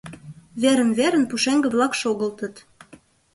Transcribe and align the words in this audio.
Верын-верын 0.61 1.23
пушеҥге-влак 1.29 1.93
шогылтыт. 2.01 2.55